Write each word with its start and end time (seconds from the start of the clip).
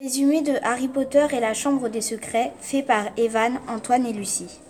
Résumé 0.00 0.42
de 0.42 0.52
Harry 0.62 0.86
Potter 0.86 1.26
et 1.32 1.40
la 1.40 1.54
Chambre 1.54 1.88
des 1.88 2.00
Secrets, 2.00 2.52
fait 2.60 2.84
par 2.84 3.06
Evan, 3.16 3.58
Antoine 3.66 4.06
et 4.06 4.12
Lucie. 4.12 4.60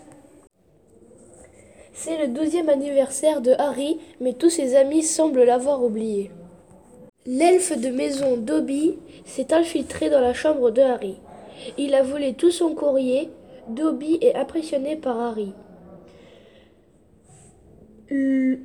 C'est 1.92 2.16
le 2.16 2.28
douzième 2.28 2.70
anniversaire 2.70 3.42
de 3.42 3.52
Harry, 3.58 3.98
mais 4.22 4.32
tous 4.32 4.48
ses 4.48 4.74
amis 4.74 5.02
semblent 5.02 5.44
l'avoir 5.44 5.84
oublié. 5.84 6.30
L'elfe 7.26 7.78
de 7.78 7.90
maison 7.90 8.38
Dobby 8.38 8.96
s'est 9.26 9.52
infiltré 9.52 10.08
dans 10.08 10.22
la 10.22 10.32
chambre 10.32 10.70
de 10.70 10.80
Harry. 10.80 11.18
Il 11.76 11.94
a 11.94 12.02
volé 12.02 12.32
tout 12.32 12.50
son 12.50 12.74
courrier. 12.74 13.28
Dobby 13.68 14.16
est 14.22 14.34
impressionné 14.34 14.96
par 14.96 15.20
Harry. 15.20 15.52
Il 18.10 18.64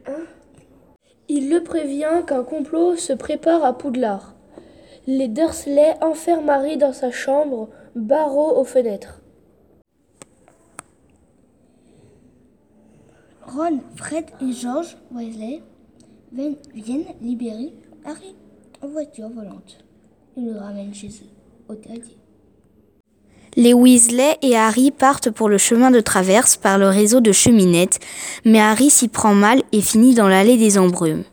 le 1.28 1.60
prévient 1.62 2.24
qu'un 2.26 2.46
complot 2.46 2.96
se 2.96 3.12
prépare 3.12 3.66
à 3.66 3.78
Poudlard. 3.78 4.34
Les 5.06 5.28
Dursley 5.28 5.96
enferment 6.02 6.50
Harry 6.50 6.78
dans 6.78 6.94
sa 6.94 7.12
chambre, 7.12 7.68
barreaux 7.94 8.58
aux 8.58 8.64
fenêtres. 8.64 9.20
Ron, 13.46 13.82
Fred 13.98 14.26
et 14.42 14.54
George 14.54 14.96
Weasley 15.14 15.62
viennent, 16.32 16.56
viennent 16.74 17.06
libérer 17.22 17.74
Harry 18.06 18.34
en 18.82 18.88
voiture 18.88 19.28
volante. 19.28 19.84
Ils 20.38 20.46
le 20.46 20.58
ramènent 20.58 20.94
chez 20.94 21.10
eux, 21.10 21.30
au 21.68 21.76
terrier. 21.76 22.18
Les 23.58 23.74
Weasley 23.74 24.38
et 24.42 24.56
Harry 24.56 24.92
partent 24.92 25.30
pour 25.30 25.50
le 25.50 25.58
chemin 25.58 25.92
de 25.92 26.00
traverse 26.00 26.56
par 26.56 26.78
le 26.78 26.88
réseau 26.88 27.20
de 27.20 27.34
cheminettes, 27.34 28.00
mais 28.46 28.62
Harry 28.62 28.90
s'y 28.90 29.10
prend 29.10 29.36
mal 29.36 29.64
et 29.74 29.82
finit 29.82 30.16
dans 30.16 30.30
l'allée 30.30 30.58
des 30.58 30.78
embrumes. 30.78 31.26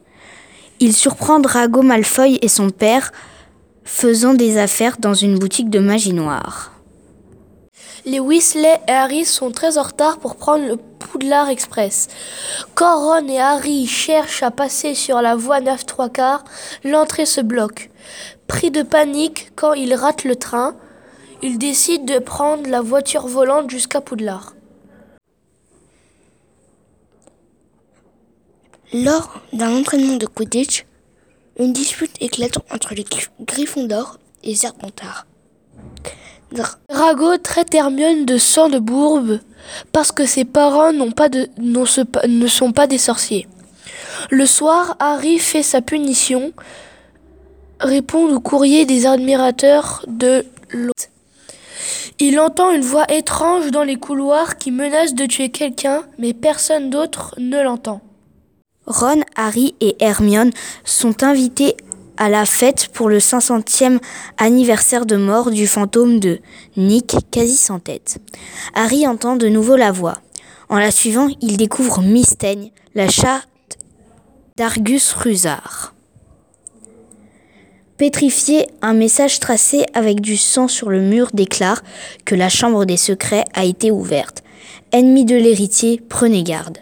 Il 0.80 0.92
surprend 0.92 1.39
Drago 1.39 1.83
Malfoy 1.83 2.39
et 2.42 2.48
son 2.48 2.70
père 2.70 3.12
faisant 3.91 4.35
des 4.35 4.57
affaires 4.57 4.97
dans 4.99 5.15
une 5.15 5.39
boutique 5.39 5.69
de 5.69 5.80
magie 5.80 6.15
noire. 6.15 6.73
Les 8.07 8.21
Weasley 8.21 8.81
et 8.89 8.93
Harry 8.93 9.25
sont 9.27 9.51
très 9.51 9.77
en 9.77 9.83
retard 9.83 10.19
pour 10.19 10.37
prendre 10.37 10.64
le 10.64 10.77
Poudlard 10.77 11.51
Express. 11.51 12.09
Quand 12.75 12.98
Ron 12.98 13.27
et 13.29 13.41
Harry 13.41 13.87
cherchent 13.87 14.45
à 14.45 14.53
passer 14.53 14.95
sur 14.95 15.20
la 15.20 15.34
voie 15.34 15.61
9 15.61 15.84
3 15.84 16.09
quarts, 16.09 16.45
l'entrée 16.84 17.27
se 17.27 17.42
bloque. 17.42 17.91
Pris 18.47 18.70
de 18.70 18.83
panique 18.83 19.51
quand 19.56 19.75
ils 19.75 19.92
ratent 19.92 20.25
le 20.25 20.36
train, 20.36 20.77
ils 21.42 21.59
décident 21.59 22.14
de 22.14 22.20
prendre 22.20 22.70
la 22.70 22.81
voiture 22.81 23.27
volante 23.27 23.69
jusqu'à 23.69 24.01
Poudlard. 24.01 24.55
Lors 28.95 29.34
d'un 29.53 29.77
entraînement 29.77 30.17
de 30.17 30.27
Quidditch, 30.27 30.86
une 31.61 31.72
dispute 31.72 32.14
éclate 32.20 32.58
entre 32.72 32.94
les 32.94 33.05
Gryff- 33.05 33.30
Gryffondors 33.44 34.19
et 34.42 34.55
Serpentard. 34.55 35.27
Dra- 36.52 36.78
Drago 36.89 37.36
traite 37.39 37.75
Hermione 37.75 38.25
de 38.25 38.39
sang 38.39 38.69
de 38.69 38.78
bourbe 38.78 39.39
parce 39.92 40.11
que 40.11 40.27
ses 40.27 40.44
parents 40.44 40.92
ne 40.92 42.47
sont 42.47 42.72
pas 42.72 42.86
des 42.89 42.98
sorciers. 42.98 43.47
Le 44.30 44.47
soir, 44.47 44.97
Harry 44.98 45.39
fait 45.39 45.62
sa 45.62 45.80
punition, 45.80 46.52
répond 47.78 48.34
au 48.34 48.41
courrier 48.41 48.84
des 48.86 49.06
admirateurs 49.06 50.05
de 50.08 50.45
l'hôte. 50.70 51.08
Il 52.19 52.39
entend 52.41 52.70
une 52.70 52.83
voix 52.83 53.11
étrange 53.11 53.70
dans 53.70 53.84
les 53.84 53.97
couloirs 53.97 54.58
qui 54.58 54.70
menace 54.70 55.14
de 55.14 55.24
tuer 55.27 55.50
quelqu'un, 55.50 56.02
mais 56.19 56.34
personne 56.34 56.91
d'autre 56.91 57.34
ne 57.39 57.62
l'entend. 57.62 58.00
Ron, 58.86 59.23
Harry 59.36 59.75
et 59.81 59.97
Hermione 60.00 60.50
sont 60.84 61.23
invités 61.23 61.77
à 62.17 62.28
la 62.28 62.45
fête 62.45 62.89
pour 62.89 63.09
le 63.09 63.19
500e 63.19 63.98
anniversaire 64.36 65.06
de 65.06 65.17
mort 65.17 65.50
du 65.50 65.67
fantôme 65.67 66.20
de 66.20 66.41
Nick, 66.77 67.17
quasi 67.31 67.56
sans 67.56 67.78
tête. 67.78 68.19
Harry 68.75 69.06
entend 69.06 69.36
de 69.36 69.48
nouveau 69.48 69.77
la 69.77 69.91
voix. 69.92 70.19
En 70.69 70.78
la 70.78 70.91
suivant, 70.91 71.28
il 71.41 71.56
découvre 71.56 72.03
Mystaigne, 72.03 72.73
la 72.95 73.08
chatte 73.08 73.48
d'Argus 74.57 75.12
Rusard. 75.12 75.95
Pétrifié, 77.97 78.67
un 78.83 78.95
message 78.95 79.41
tracé 79.41 79.85
avec 79.95 80.20
du 80.20 80.36
sang 80.36 80.68
sur 80.68 80.91
le 80.91 81.01
mur 81.01 81.30
déclare 81.35 81.83
que 82.24 82.35
la 82.35 82.48
chambre 82.48 82.85
des 82.85 82.97
secrets 82.97 83.45
a 83.55 83.64
été 83.64 83.91
ouverte. 83.91 84.42
Ennemi 84.92 85.24
de 85.24 85.36
l'héritier, 85.36 86.02
prenez 86.08 86.42
garde. 86.42 86.79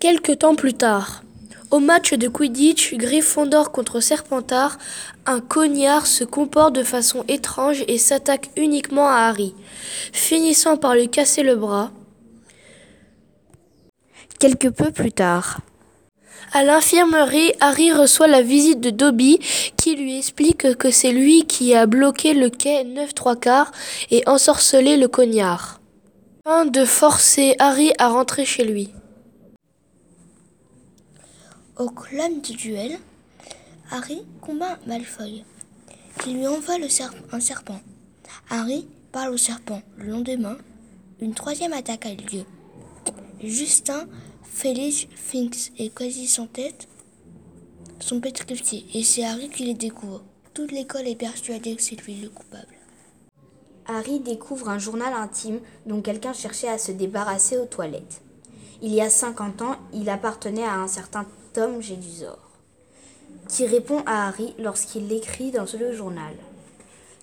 Quelque 0.00 0.32
temps 0.32 0.54
plus 0.54 0.74
tard, 0.74 1.22
au 1.70 1.80
match 1.80 2.14
de 2.14 2.28
Quidditch 2.28 2.94
Gryffondor 2.94 3.72
contre 3.72 4.00
Serpentard, 4.00 4.78
un 5.26 5.40
cognard 5.40 6.06
se 6.06 6.22
comporte 6.22 6.74
de 6.74 6.84
façon 6.84 7.24
étrange 7.26 7.84
et 7.88 7.98
s'attaque 7.98 8.50
uniquement 8.56 9.08
à 9.08 9.28
Harry, 9.28 9.54
finissant 10.12 10.76
par 10.76 10.94
lui 10.94 11.08
casser 11.08 11.42
le 11.42 11.56
bras. 11.56 11.90
Quelque 14.38 14.68
peu 14.68 14.90
plus 14.92 15.12
tard, 15.12 15.60
À 16.52 16.62
l'infirmerie, 16.62 17.52
Harry 17.60 17.92
reçoit 17.92 18.28
la 18.28 18.42
visite 18.42 18.80
de 18.80 18.90
Dobby 18.90 19.40
qui 19.76 19.96
lui 19.96 20.16
explique 20.16 20.76
que 20.78 20.92
c'est 20.92 21.10
lui 21.10 21.44
qui 21.46 21.74
a 21.74 21.86
bloqué 21.86 22.34
le 22.34 22.50
quai 22.50 22.84
9 22.84 23.12
3 23.14 23.36
quarts 23.36 23.72
et 24.12 24.22
ensorcelé 24.28 24.96
le 24.96 25.08
cognard. 25.08 25.80
Afin 26.44 26.66
de 26.66 26.84
forcer 26.84 27.56
Harry 27.58 27.92
à 27.98 28.08
rentrer 28.08 28.44
chez 28.44 28.64
lui. 28.64 28.90
Au 31.78 31.90
clame 31.90 32.40
du 32.40 32.54
duel, 32.54 32.98
Harry 33.90 34.24
combat 34.40 34.78
Malfoy, 34.86 35.44
qui 36.18 36.32
lui 36.32 36.46
envoie 36.46 36.76
un 37.32 37.38
serpent. 37.38 37.80
Harry 38.48 38.88
parle 39.12 39.34
au 39.34 39.36
serpent. 39.36 39.82
Le 39.98 40.06
lendemain, 40.06 40.56
une 41.20 41.34
troisième 41.34 41.74
attaque 41.74 42.06
a 42.06 42.14
lieu. 42.14 42.44
Justin, 43.42 44.06
Félix, 44.42 45.06
Finks 45.16 45.72
et 45.76 45.90
Quasi 45.90 46.28
sans 46.28 46.46
tête 46.46 46.88
sont 48.00 48.20
pétrifiés 48.20 48.86
et 48.94 49.02
c'est 49.02 49.26
Harry 49.26 49.50
qui 49.50 49.66
les 49.66 49.74
découvre. 49.74 50.24
Toute 50.54 50.72
l'école 50.72 51.06
est 51.06 51.14
persuadée 51.14 51.76
que 51.76 51.82
c'est 51.82 52.00
lui 52.06 52.14
le 52.14 52.30
coupable. 52.30 52.74
Harry 53.84 54.20
découvre 54.20 54.70
un 54.70 54.78
journal 54.78 55.12
intime 55.12 55.60
dont 55.84 56.00
quelqu'un 56.00 56.32
cherchait 56.32 56.70
à 56.70 56.78
se 56.78 56.92
débarrasser 56.92 57.58
aux 57.58 57.66
toilettes. 57.66 58.22
Il 58.80 58.94
y 58.94 59.02
a 59.02 59.10
50 59.10 59.60
ans, 59.60 59.76
il 59.92 60.08
appartenait 60.08 60.64
à 60.64 60.76
un 60.76 60.88
certain 60.88 61.26
Tom 61.56 61.80
Jedusor, 61.80 62.38
qui 63.48 63.66
répond 63.66 64.02
à 64.04 64.28
Harry 64.28 64.52
lorsqu'il 64.58 65.08
l'écrit 65.08 65.52
dans 65.52 65.64
le 65.80 65.90
journal. 65.94 66.34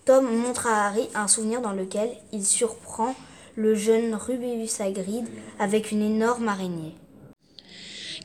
Tom 0.05 0.25
montre 0.25 0.65
à 0.65 0.87
Harry 0.87 1.07
un 1.13 1.27
souvenir 1.27 1.61
dans 1.61 1.73
lequel 1.73 2.09
il 2.31 2.43
surprend 2.43 3.13
le 3.55 3.75
jeune 3.75 4.15
Rubeus 4.15 4.81
Hagrid 4.81 5.27
avec 5.59 5.91
une 5.91 6.01
énorme 6.01 6.47
araignée. 6.47 6.95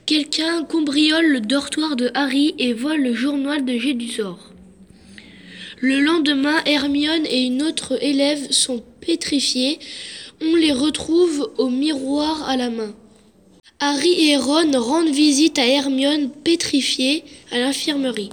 Quelqu'un 0.07 0.63
cambriole 0.63 1.27
le 1.27 1.41
dortoir 1.41 1.95
de 1.95 2.09
Harry 2.15 2.55
et 2.57 2.73
vole 2.73 3.03
le 3.03 3.13
journal 3.13 3.63
de 3.63 3.77
Gédusor. 3.77 4.51
Le 5.79 5.99
lendemain, 5.99 6.57
Hermione 6.65 7.27
et 7.27 7.43
une 7.43 7.61
autre 7.61 8.03
élève 8.03 8.49
sont 8.49 8.83
pétrifiés. 8.99 9.77
On 10.41 10.55
les 10.55 10.73
retrouve 10.73 11.51
au 11.59 11.69
miroir 11.69 12.49
à 12.49 12.57
la 12.57 12.71
main. 12.71 12.95
Harry 13.81 14.29
et 14.31 14.35
Ron 14.35 14.71
rendent 14.77 15.07
visite 15.07 15.57
à 15.57 15.65
Hermione 15.65 16.29
pétrifiée 16.29 17.23
à 17.49 17.59
l'infirmerie 17.59 18.29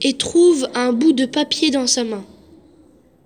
et 0.00 0.16
trouvent 0.16 0.66
un 0.74 0.94
bout 0.94 1.12
de 1.12 1.26
papier 1.26 1.70
dans 1.70 1.86
sa 1.86 2.04
main. 2.04 2.24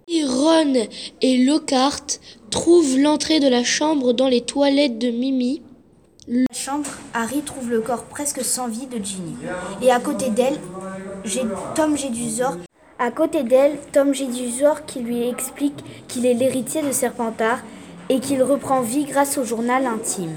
Et 0.08 0.24
Ron 0.24 0.74
et 1.20 1.38
Lockhart 1.44 2.18
trouvent 2.50 2.98
l'entrée 2.98 3.38
de 3.38 3.46
la 3.46 3.62
chambre 3.62 4.12
dans 4.12 4.26
les 4.26 4.40
toilettes 4.40 4.98
de 4.98 5.10
Mimi. 5.10 5.62
la 6.26 6.52
chambre, 6.52 6.90
Harry 7.14 7.42
trouve 7.42 7.70
le 7.70 7.80
corps 7.80 8.06
presque 8.06 8.44
sans 8.44 8.66
vie 8.66 8.86
de 8.86 8.96
Ginny. 8.96 9.36
Et 9.82 9.92
à 9.92 10.00
côté 10.00 10.30
d'elle, 10.30 10.58
Tom 11.76 11.96
Jedusor. 11.96 12.56
À 12.98 13.12
côté 13.12 13.44
d'elle, 13.44 13.78
Tom 13.92 14.12
Jedusor 14.12 14.84
qui 14.84 14.98
lui 14.98 15.28
explique 15.28 15.78
qu'il 16.08 16.26
est 16.26 16.34
l'héritier 16.34 16.82
de 16.82 16.90
Serpentard 16.90 17.60
et 18.08 18.18
qu'il 18.18 18.42
reprend 18.42 18.80
vie 18.80 19.04
grâce 19.04 19.38
au 19.38 19.44
journal 19.44 19.86
intime. 19.86 20.34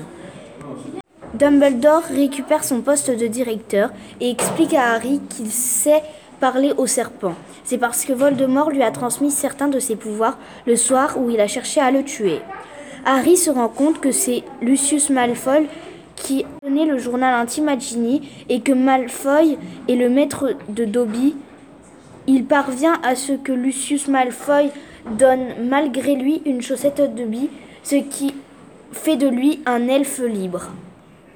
Dumbledore 1.38 2.04
récupère 2.04 2.64
son 2.64 2.80
poste 2.80 3.12
de 3.12 3.28
directeur 3.28 3.90
et 4.22 4.30
explique 4.30 4.74
à 4.74 4.94
Harry 4.94 5.20
qu'il 5.30 5.52
sait 5.52 6.02
parler 6.40 6.72
au 6.78 6.88
serpent. 6.88 7.34
C'est 7.66 7.78
parce 7.78 8.06
que 8.06 8.14
Voldemort 8.14 8.70
lui 8.70 8.84
a 8.84 8.92
transmis 8.92 9.32
certains 9.32 9.68
de 9.68 9.80
ses 9.80 9.98
pouvoirs 9.98 10.38
le 10.66 10.78
soir 10.78 11.18
où 11.18 11.30
il 11.30 11.42
a 11.42 11.48
cherché 11.48 11.82
à 11.82 11.92
le 11.92 12.04
tuer. 12.04 12.40
Harry 13.06 13.36
se 13.36 13.50
rend 13.50 13.68
compte 13.68 14.00
que 14.00 14.14
c'est 14.14 14.44
Lucius 14.62 15.10
Malfoy 15.10 15.68
qui 16.16 16.46
a 16.46 16.66
donné 16.66 16.86
le 16.86 16.98
journal 16.98 17.34
intime 17.34 17.68
à 17.68 17.78
Ginny 17.78 18.30
et 18.48 18.62
que 18.62 18.72
Malfoy 18.72 19.58
est 19.90 19.96
le 19.96 20.10
maître 20.10 20.56
de 20.70 20.86
Dobby. 20.86 21.36
Il 22.28 22.46
parvient 22.46 22.98
à 23.04 23.16
ce 23.16 23.34
que 23.34 23.52
Lucius 23.52 24.08
Malfoy 24.08 24.70
donne 25.20 25.68
malgré 25.68 26.16
lui 26.16 26.42
une 26.46 26.62
chaussette 26.62 27.02
à 27.02 27.08
Dobby, 27.08 27.50
ce 27.84 27.96
qui 27.96 28.34
fait 28.94 29.18
de 29.18 29.28
lui 29.28 29.60
un 29.66 29.90
elfe 29.90 30.22
libre. 30.22 30.70